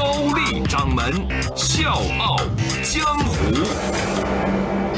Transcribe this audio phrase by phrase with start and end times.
[0.00, 1.12] 高丽掌门
[1.54, 2.38] 笑傲
[2.82, 3.52] 江湖，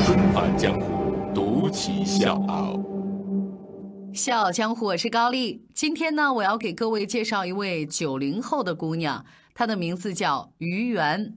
[0.05, 2.79] 重返江湖，独骑笑傲。
[4.15, 5.67] 笑傲江湖，我是高丽。
[5.75, 11.35] 今天呢，我要给各位介绍一位九零后的姑娘，她的名字叫于媛。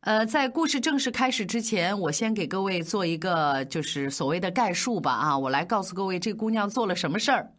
[0.00, 7.50] 呃，在故事正式开始之前，我先给各位做一个就是所谓的概述吧啊，我来告诉各位这姑娘做了什么事儿。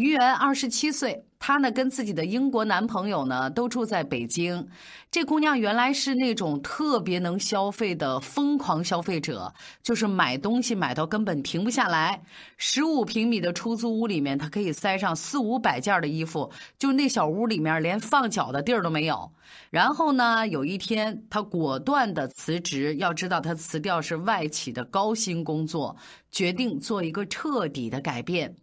[0.00, 4.66] 于媛二十七岁，她呢跟自己的英国男朋友呢都住在北京。
[5.10, 12.22] 这姑娘原来是那种特别能消费的疯狂消费者，就是买东西买到根本停不下来。
[12.56, 19.30] 十五平米的出租屋里面，她可以塞上四五百件的衣服，就那小屋里面连放脚的地儿都没有。
[19.68, 25.94] 然后呢，有一天她果断的辞职，要知道她辞掉是外企的高薪工作，
[26.30, 28.56] 决定做一个彻底的改变。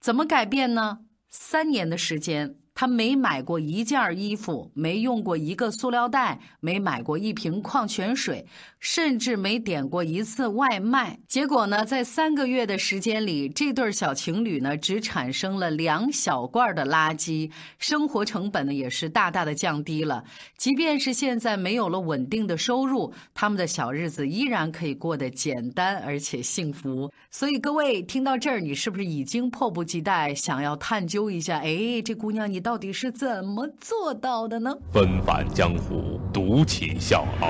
[0.00, 1.00] 怎么改变呢？
[1.28, 2.56] 三年的时间。
[2.80, 8.46] 他没买过一件衣服，没用过一个塑料袋，没买过一瓶矿泉水，
[8.78, 11.18] 甚至没点过一次外卖。
[11.26, 20.22] 结果呢，在三个月的时间里，这对小情侣呢只产生了两小罐的垃圾，生活成本呢也是大大的降低了。
[20.56, 27.10] 即便是现在没有了稳定的收入，他们的小日子依然可以过得简单而且幸福。
[27.30, 31.58] 所以各位听到这儿，你是不是已经迫不及待想要探究一下？
[31.58, 32.58] 哎，这姑娘你。
[32.68, 34.76] 到底是怎么做到的呢？
[34.92, 37.48] 纷返江湖，独起笑傲，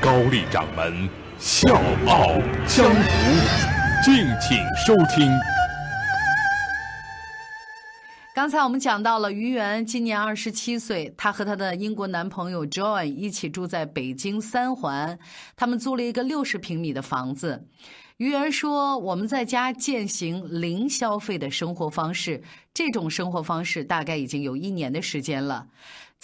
[0.00, 1.74] 高丽掌门笑
[2.06, 2.28] 傲
[2.66, 3.00] 江湖，
[4.04, 5.30] 敬请收听。
[8.34, 15.18] 刚才我们讲到了于媛今年二十七岁，她和她的英国男朋友 John 一起住在北京三环，
[15.54, 17.68] 他们租了一个六十平米的房子。
[18.16, 25.66] 于媛说：“我们在家践行零消费的生活方式，这种生活方式大概已经有一年的时间了。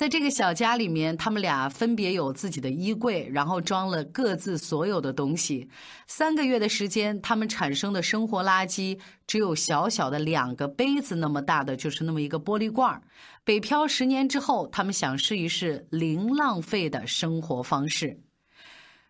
[0.00, 5.68] 在这个小家里面，他们俩分别有自己的衣柜，然后装了各自所有的东西。
[6.06, 12.98] 三个月的时间，他们产生的生活垃圾只有小小的两个杯子那么大的，就是那么一个玻璃罐
[13.44, 18.22] 北漂十年之后，他们想试一试零浪费的生活方式。”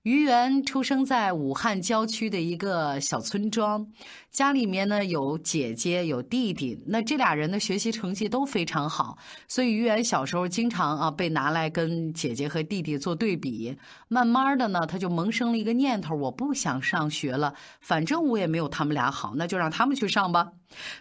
[0.05, 3.87] 于媛出生在武汉郊区的一个小村庄，
[4.31, 13.77] 家里面呢有姐姐有弟弟，那这俩人的学习成绩都非常好，所以于媛小时候经常啊被拿来跟姐姐和弟弟做对比。
[14.09, 20.53] 慢慢的呢，他就萌生了一个念头：我不想上学了，反正我也没有他们俩好，那就让他们去上吧。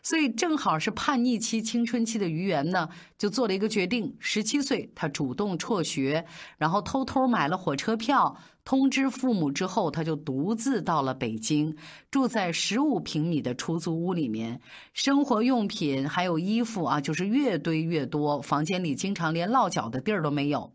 [0.04, 6.26] 所以正好是叛逆期、青春期的于媛呢，就做了一个决定：十七岁，他主动辍学，
[6.58, 8.36] 然后偷偷买了火车票。
[8.70, 11.76] 通知父母之后，他就独自到了北京，
[12.12, 14.62] 住在十五平米的出租屋里面，
[14.94, 20.72] 生活用品还有衣服啊，就是越堆越多，房间里经常连落脚的地儿都没有。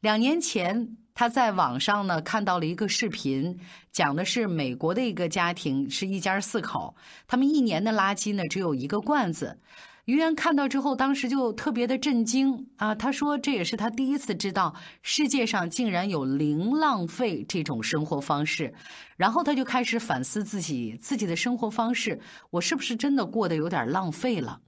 [0.00, 3.58] 两年前，他在网上呢看到了一个视频，
[3.90, 6.96] 讲的是美国的一个家庭，是一家四口，
[7.26, 9.58] 他们一年的垃圾呢只有一个罐子。
[10.06, 12.92] 于媛看到之后，当时就特别的震惊啊！
[12.92, 18.74] 他说这也是他第一次知道世界上竟然有零浪费这种生活方式，
[19.16, 22.20] 然后他就开始反思自己自己的生活方式，
[22.50, 24.60] 我是不是真的过得有点浪费了？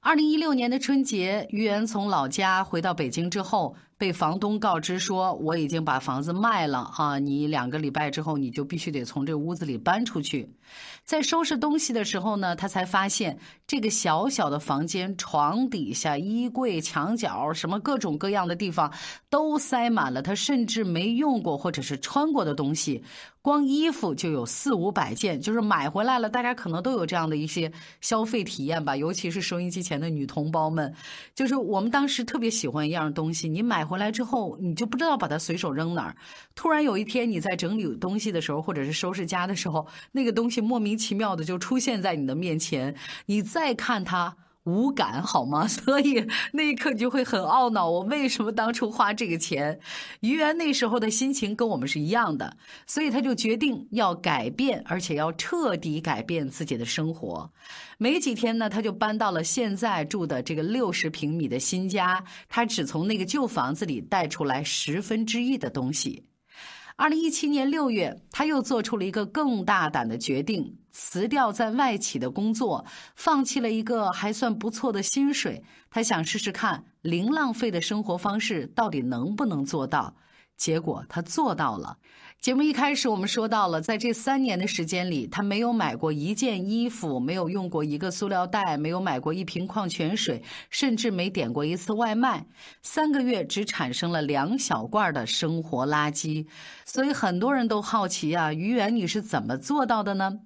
[0.00, 3.76] 二零一六年的春节，于媛从老家回到北京之后。
[4.00, 7.18] 被房东告知说我已经把房子卖了啊！
[7.18, 10.50] 你两个礼拜之后你就必须得从这屋子里搬出去。
[11.04, 18.90] 在收拾东西的时候呢，他才发现这个小小的房间床底下、衣柜、墙角什么各种各样的地方
[19.28, 23.04] 都塞满了他甚至没用过或者是穿过的东西。
[23.42, 26.28] 光衣服就有四五百件，就是买回来了。
[26.28, 27.72] 大家可能都有这样的一些
[28.02, 30.94] 消费体验吧，尤其是收音机前的女同胞们，
[31.34, 33.89] 就是我们当时特别喜欢一样东西，你买。
[33.90, 36.14] 回来之后，你就不知道把它随手扔哪儿。
[36.54, 42.94] 突然有一天，你在整理东西的时候，或者是收拾家的时候，那个东西莫名其妙的就出现在你的面前，
[43.26, 44.36] 你再看它。
[44.64, 45.66] 无感好吗？
[45.68, 49.80] 所以那一刻你就会很懊恼，我为什么当初花这个钱？
[50.20, 57.50] 于媛那时候的心情跟我们是一样的，所以他就决定要改变，而且要彻底改变自己的生活。
[57.98, 66.24] 没几天呢，他就搬到了现在住的这个六十平米的新家，他只从那个旧房子里带出来十分之一的东西。
[67.00, 72.84] 二零一七年六月，他又做出了一个更大胆的决定，辞掉在外企的工作，
[73.16, 75.64] 放弃了一个还算不错的薪水。
[75.88, 80.14] 他想试试看零浪费的生活方式到底能不能做到。
[80.58, 81.96] 结果他做到了。
[82.40, 92.46] 节目一开始我们说到了，在这三年的时间里，他没有买过一件衣服，没有用过一个塑料袋，没有买过一瓶矿泉水，甚至没点过一次外卖。
[92.82, 96.46] 三个月只产生了两小罐的生活垃圾，
[96.86, 100.38] 所以很多人都好奇啊，于远你是怎么做到的呢？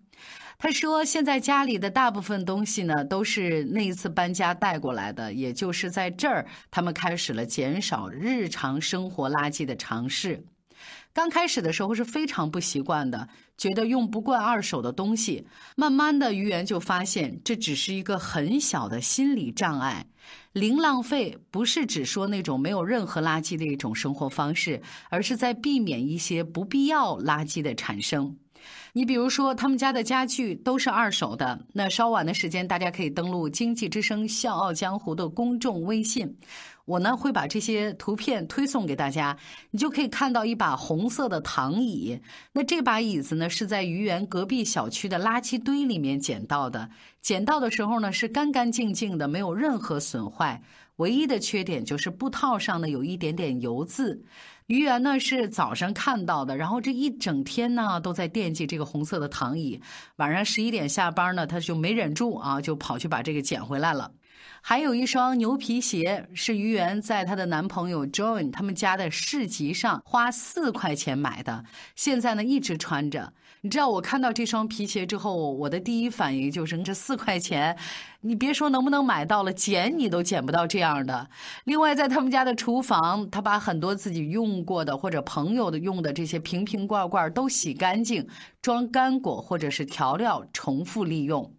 [0.58, 5.32] 他说：“现在家里的大部分东西呢，都是那一次搬家带过来的。
[5.32, 10.44] 也就是在这儿，他们开始了减少日常生活垃圾的尝试。
[11.14, 15.46] 刚开始的时候是非常不习惯的，觉得用不惯二手的东西。
[15.76, 20.04] 慢慢的，于言就发现这只是一个很小的心理障碍。
[20.52, 28.36] 零浪费不是只说那种没有任何垃圾的一种生活方式，而是在避免一些不必要垃圾的产生。”
[28.94, 31.66] 你比如说，他们家的家具都是二手的。
[31.74, 36.34] 那稍晚的时间，大家可以登录《经济之声·笑傲江湖》的公众微信，
[36.84, 39.36] 我呢会把这些图片推送给大家。
[39.70, 42.20] 你就可以看到一把红色的躺椅。
[42.52, 46.88] 那这把椅子呢，是在愚园隔壁小区的垃圾堆里面捡到的。
[47.20, 50.62] 捡到的时候呢，是干干净净的，没有任何损坏。
[50.96, 54.24] 唯一的缺点就是布套上呢有一点点油渍。
[54.66, 59.80] 于元呢是早上看到的，然后这一整天呢都在惦记这个红色的躺椅。
[60.16, 64.12] 晚上十一点下班呢，他就没忍住啊，就跑去把这个捡回来了。
[64.66, 71.62] 还有一双牛皮鞋，是于媛在她的男朋友 John 他们家的市集上花四块钱买的，
[71.94, 73.34] 现在呢一直穿着。
[73.60, 77.76] 你知道我看到这双皮鞋之后，我的第一反应就是这四块钱，
[78.22, 81.28] 你别说能不能买到了，捡你都捡不到这样的。
[81.64, 88.26] 另外，在他们家的厨房，他把很多自己用过的或者朋友的用的这些瓶瓶罐罐都洗干净，
[88.62, 91.54] 装干果或者是调料，重复利用。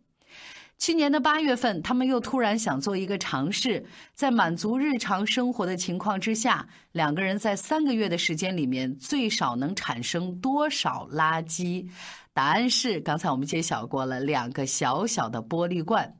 [0.77, 3.83] 去年的八月份，他们又突然想做一个尝试，
[4.13, 11.89] 在满足日常生活的情况之下，两个人在三个月的时间里面最少能产生多少垃圾？
[12.33, 16.13] 答案是刚才我们揭晓过了，两个小小的玻璃罐。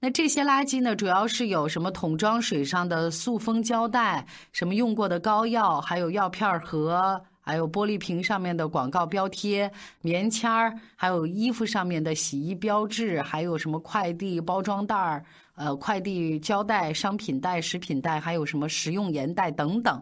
[0.00, 7.22] 那这些垃圾呢，主要是有什么桶装水上的塑封胶带，什么用过的膏药，还有药片盒。
[7.50, 9.68] 还有玻璃瓶上面的广告标贴、
[10.02, 15.24] 棉签儿，还有衣服上面的洗衣标志，还有什么快递包装袋儿、
[15.56, 20.00] 呃快递胶带、商品袋、食品袋，还有什么食用盐袋等等。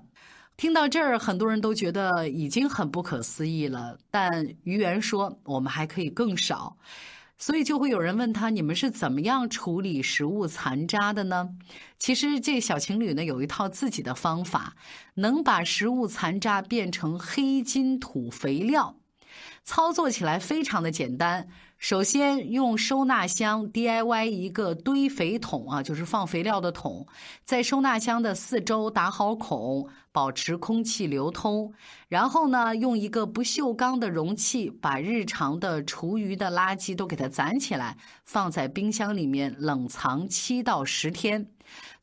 [0.59, 3.97] 听到这儿，很多人都觉得已经很不可思议了。
[4.11, 6.77] 但于元说，我们还可以更少。
[7.38, 11.50] 所以就会有人问他：“你们是怎么样处理食物残渣的呢？”
[11.99, 14.75] 其实这小情侣呢有一套自己的方法，
[15.14, 18.98] 能把食物残渣变成黑金土肥料，
[19.69, 21.47] 操作起来非常的简单。
[21.76, 27.06] 首先用收纳箱 DIY 一个堆肥桶啊，就是放肥料的桶，
[27.44, 31.70] 在收纳箱的四周打好孔，保持空气流通。
[32.09, 41.47] 然后呢，用一个不锈钢的容器，把日常的厨余的垃圾都给它攒起来，放在冰箱里面冷藏七到十天。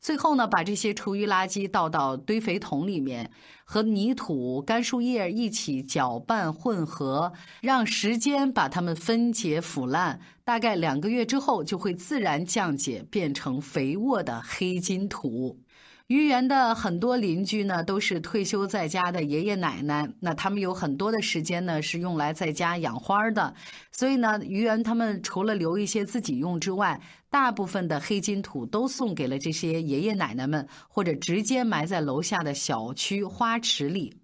[0.06, 3.28] 最后呢，把这些厨余垃圾倒到堆肥桶里面，
[3.64, 10.20] 和泥土、干树叶一起搅拌混合，让时间把它们分解腐烂。
[10.44, 15.58] 大概两个月之后，就会自然降解，变成肥沃的黑金土。
[16.06, 23.52] 愚园的很多邻居呢，都是退休在家的爷爷奶奶，那他们有很多的时间呢，是用来在家养花的。
[23.90, 27.00] 所以呢，愚园他们除了留一些自己用之外，
[27.36, 34.16] 大部分的黑金土都送给了这些爷爷奶奶们，或者直接埋在楼下的小区花池里。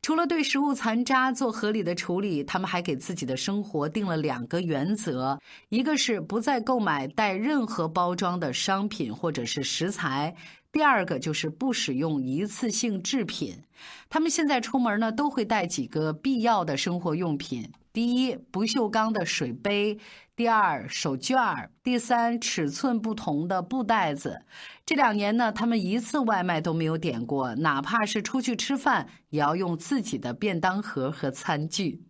[0.00, 5.36] 除了对食物残渣做合理的处理，他们还给自己的生活定了两个原则：
[5.68, 10.36] 一个是不再购买带任何包装的商品或者是食材。
[10.70, 13.64] 第二个就是不使用一次性制品，
[14.08, 17.68] 他们现在出门呢都会带几个必要的生活用品：
[17.98, 19.98] 第一，不锈钢的水杯；
[20.36, 24.40] 第二，手绢；第三，尺寸不同的布袋子。
[24.86, 32.04] 这两年呢，他们一次外卖都没有点过，哪怕是出去吃饭，也要用自己的便当盒和餐具。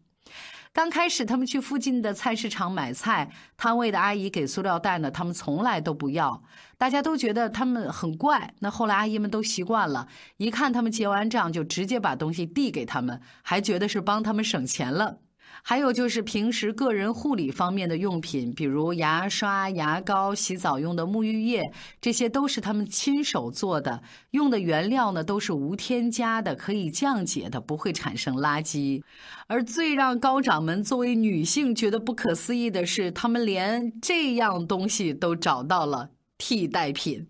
[0.75, 6.43] 刚开始，他们去附近的菜市场买菜，摊位的阿姨给塑料袋呢，他们从来都不要。
[6.77, 8.53] 大家都觉得他们很怪。
[8.59, 15.21] 那后来阿姨们都习惯了，一看他们结完账，就直接把东西递给他们，还觉得是帮他们省钱了。
[15.63, 21.63] 还有就是平时个人护理方面的用品，比如牙刷、牙膏、洗澡用的沐浴液，
[22.01, 29.03] 这些都是他们亲手做的，用的原料呢都是无添加的，可以降解的，不会产生垃圾。
[29.47, 37.27] 而最让高掌门作为女性觉得不可思议的是，他们连这样东西都找到了替代品。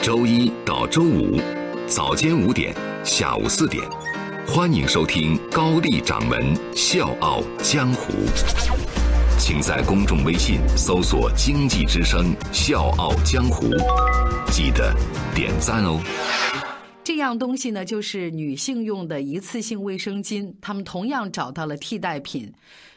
[0.00, 1.40] 周一到周五
[1.86, 2.74] 早间五点，
[3.04, 4.07] 下午四点。
[4.50, 8.14] 欢迎收听高丽掌门笑傲江湖，
[9.38, 13.66] 请在公众微信搜索“经济之声笑傲江湖”，
[14.50, 14.96] 记得
[15.34, 16.02] 点赞哦。
[17.04, 22.50] 这样东西呢，就是女性用的一次性卫生巾，他们同样找到了替代品。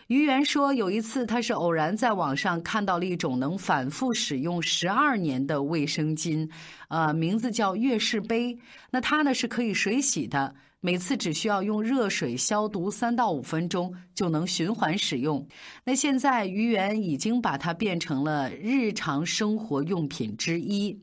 [0.08, 6.50] 于元说，有一次他是偶然在网上看到了一种能反复使用十二年的卫生巾，
[6.88, 8.58] 呃，名字叫月氏杯。
[8.92, 10.56] 那它呢是可以水洗的。
[10.84, 15.48] 每次只需要用热水消毒三到五分钟就能循环使用。
[15.86, 21.00] 那现在于元已经把它变成了日常生活用品之一。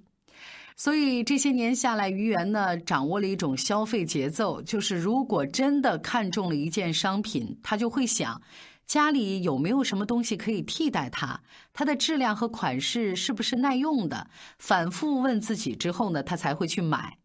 [0.77, 8.43] 所以这些年下来，于元呢掌握了一种消费节奏，就是如果真的看中了一件商品，他就会想
[8.85, 11.41] 家里有没有什么东西可以替代它，
[11.73, 17.19] 它的质量和款式是不是耐用的，反复问自己之后呢，他才会去买。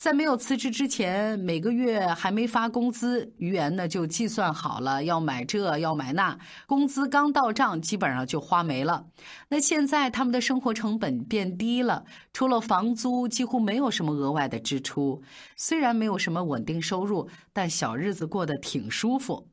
[0.00, 9.04] 在没有辞职之前，每个月还没发工资，于元呢就计算好了要买这要买那，工资刚到账，基本上就花没了。
[9.50, 15.22] 那现在他们的生活成本变低了，除了房租，几乎没有什么额外的支出。
[15.54, 19.48] 虽然没有什么稳定收入，但小日子过得挺舒服。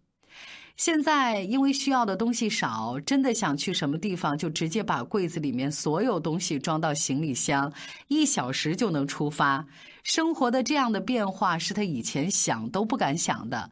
[0.78, 7.74] 现在因为需要的东西少，真的想去什么地方，就直接把柜子里面所有东西装到行李箱，
[8.08, 9.66] 一小时就能出发。
[10.08, 13.72] 生活的这样的变化是他以前想都不敢想的。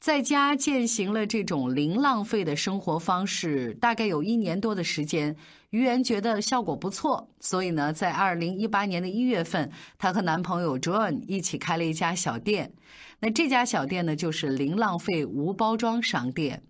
[0.00, 5.36] 在家践行了这种零浪费的生活方式，大概有一年多的时间，
[5.68, 12.72] 于媛觉得效果不错，所以呢，在二零一八年的一月份，她和男朋友 John 一起开了一家小店。
[13.20, 16.62] 那这家小店呢，就是零浪费无包装商店。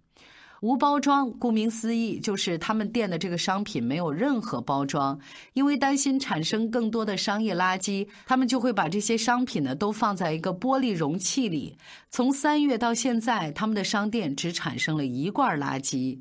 [0.61, 5.19] 无包装，顾名思义，就是他们店的这个商品没有任何包装，
[5.53, 11.77] 因为担心产生更多的商业垃圾，他们就会把这些商品呢都放在一个玻璃容器里。
[12.11, 16.21] 从三月到现在，他们的商店只产生了一罐垃圾。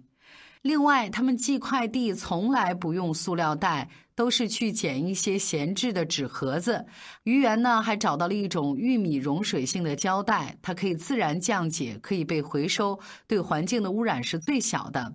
[0.67, 3.89] 另外，他们寄快递从来不用塑料袋。
[4.17, 6.83] 都是去捡一些闲置的纸盒子。
[7.21, 15.13] 于元呢，还找到了一种玉米溶水性的胶带，它可以自然降解，可以被回收，对环境的污染是最小的。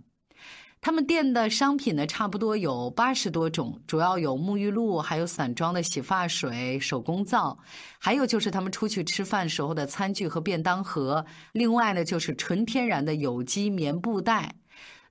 [0.80, 7.59] 他们店的商品呢，差不多有八十多种，主要有沐浴露，还有散装的洗发水、手工皂，
[7.99, 11.26] 还有就是他们出去吃饭时候的餐具和便当盒。
[11.50, 14.54] 另外呢，就是纯天然的有机棉布袋。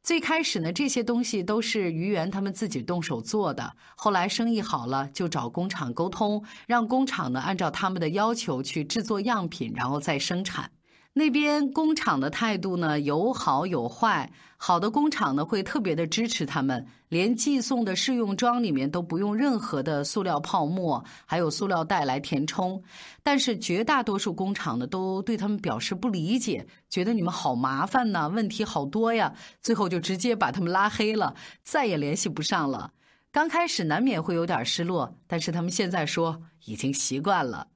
[0.04, 3.76] 最开始呢，这些东西都是于元他们自己动手做的。
[3.96, 10.72] 后来生意好了，就找工厂沟通，让工厂呢按照他们的要求去制作样品，然后再生产。
[11.14, 14.32] 那边工厂的态度呢，有好有坏。
[14.56, 22.82] 好的工厂呢，会特别的支持他们，连寄送的试用装里面都不用任何的塑料泡沫，还有塑料袋来填充。
[23.24, 32.94] 但是绝大多数工厂呢，都对他们表示不理解，觉得你们好麻烦呐，问题好多呀，最后就直接把他们拉黑了，再也联系不上了。
[33.34, 37.68] 刚开始难免会有点失落，但是他们现在说已经习惯了。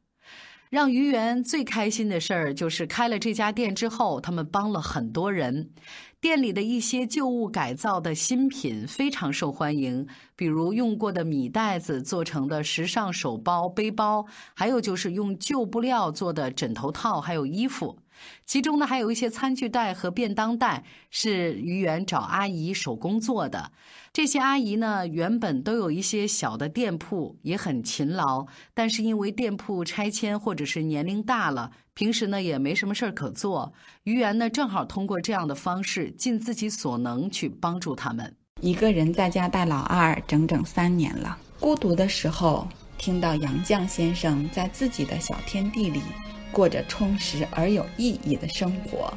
[0.75, 5.70] 让于元最开心的事儿就是开了这家店之后，他们帮了很多人。
[6.20, 10.05] 店里的一些旧物改造的新品非常受欢迎，
[10.36, 17.98] 比如用过的米袋子做成的时尚手包、背包，还有就是用旧布料做的枕头套，还有衣服。
[18.45, 23.72] 其中呢，还有一些餐具袋和便当袋是于元找阿姨手工做的。
[24.13, 28.45] 这些阿姨呢，原本都有一些小的店铺，也很勤劳。
[28.74, 33.74] 但是因为店铺拆迁或者是年龄大了，平时呢也没什么事儿可做。
[34.03, 38.34] 于元呢，正好通过这样的方式，尽自己所能去帮助他们。
[38.62, 42.65] 一个人在家带老二整整三年了，孤独的时候，
[42.98, 46.01] 听到杨绛先生在自己的小天地里。
[46.55, 49.13] 过着充实而有意义的生活，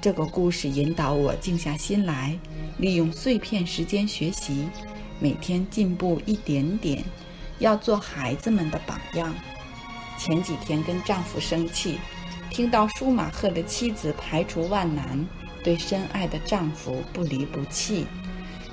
[0.00, 2.38] 这个故事引导我静下心来，
[2.78, 4.68] 利用碎片时间学习，
[5.18, 7.02] 每天进步一点点，
[7.58, 9.34] 要做孩子们的榜样。
[10.16, 11.98] 前几天跟丈夫生气，
[12.50, 15.26] 听到舒马赫的妻子排除万难，
[15.64, 18.06] 对深爱的丈夫不离不弃。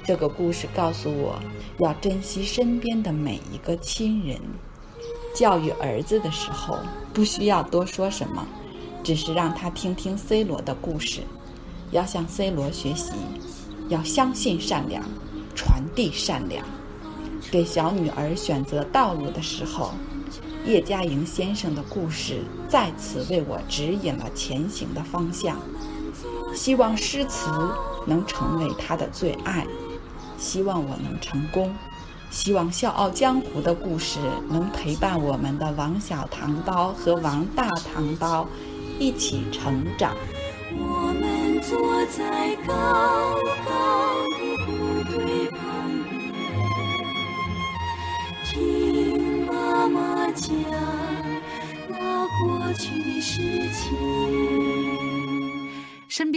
[0.06, 1.42] 这个故事告诉我
[1.80, 4.40] 要珍惜身边的每一个亲人。
[5.38, 6.80] 教育儿子的时候，
[7.14, 8.44] 不需要多说什么，
[9.04, 11.22] 只是让他听听 C 罗的故事。
[11.92, 13.12] 要向 C 罗学习，
[13.88, 15.04] 要相信善良，
[15.56, 16.66] 传递善良。
[17.52, 19.92] 给小女儿选择道路的时候，
[20.66, 25.60] 叶嘉莹先生的故事再次为我指引了前行的方向。
[26.56, 27.52] 希望诗词
[28.08, 29.68] 能成为他的最爱，
[30.40, 31.72] 希望我能成功，
[32.30, 34.20] 希望《笑傲江湖》的故事
[34.50, 38.48] 能陪伴我们的王小糖包和王大糖包
[39.00, 40.16] 一起成长。
[40.72, 42.74] 我们坐在高
[43.44, 43.57] 楼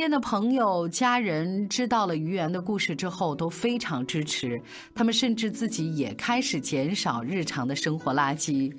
[0.01, 4.59] 边的朋友、家人知道了于园的故事之后，都非常支持。
[4.95, 8.73] 他们甚至自己也开始减少日常的生活垃圾。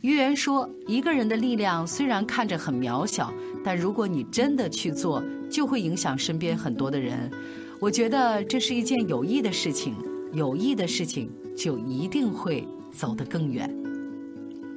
[0.00, 3.32] 于园说：“一个人的力量虽然看着很渺小，
[3.64, 7.30] 但如果你真的去做，就会影响身边很多的人。
[7.78, 9.94] 我觉得这是一件有益的事情，
[10.32, 13.72] 有益的事情就一定会走得更远。”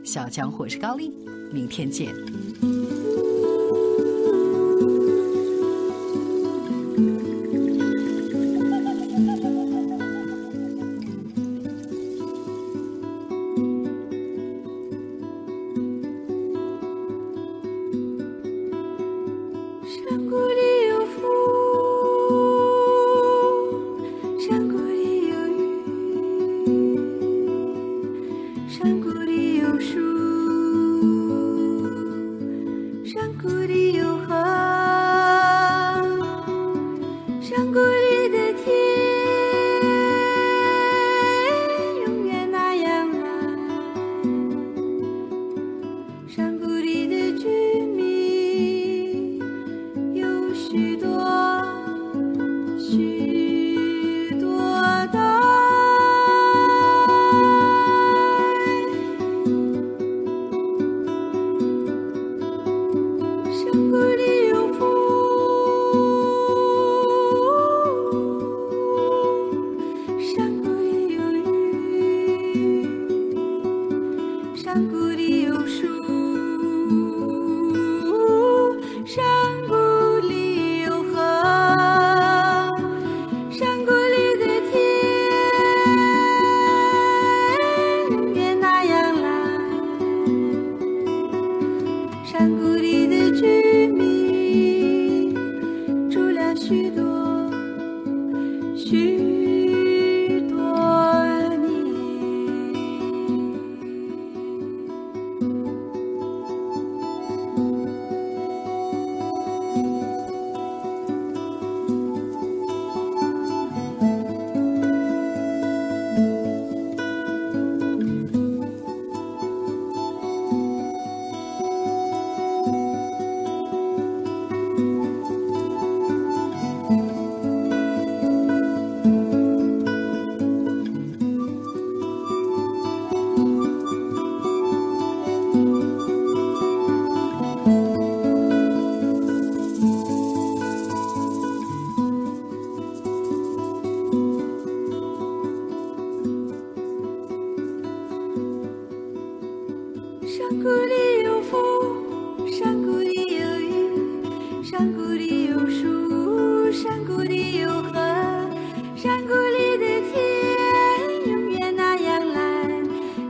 [0.06, 1.12] 小江我是高丽，
[1.52, 2.14] 明天见。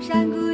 [0.10, 0.49] 山谷。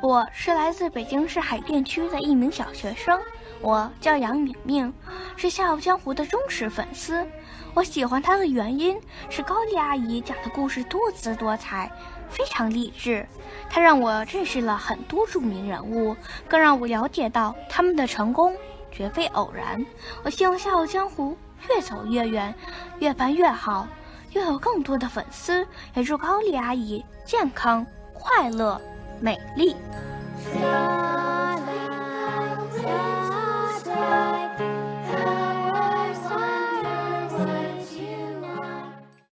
[0.00, 3.20] 我是来自北京市海淀区的一名小学生，
[3.60, 4.92] 我叫杨敏敏，
[5.36, 7.26] 是《笑傲江湖》的忠实粉丝。
[7.74, 11.90] 我喜欢她的原因是高丽阿姨讲的故事多姿多彩，
[12.28, 13.26] 非常励志。
[13.68, 16.16] 她让我认识了很多著名人物，
[16.48, 18.54] 更让我了解到他们的成功
[18.90, 19.84] 绝非偶然。
[20.24, 21.36] 我希望《笑傲江湖》
[21.74, 22.54] 越走越远，
[22.98, 23.86] 越办越好，
[24.32, 25.66] 拥有更多的粉丝。
[25.94, 28.80] 也祝高丽阿姨健康、快乐、
[29.20, 29.74] 美丽。